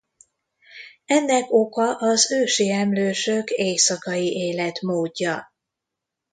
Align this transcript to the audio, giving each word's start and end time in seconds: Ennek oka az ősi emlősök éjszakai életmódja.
Ennek 1.05 1.49
oka 1.51 1.95
az 1.97 2.31
ősi 2.31 2.71
emlősök 2.71 3.49
éjszakai 3.49 4.31
életmódja. 4.35 5.53